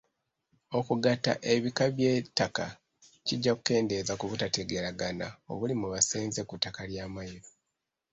[0.77, 2.65] Okugatta ebika by'ettaka
[3.25, 7.49] kijja kukendeeza ku butategeeragana obuli mu basenze ku ttaka lya Mmayiro.